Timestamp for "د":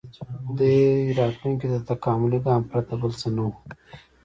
1.81-1.85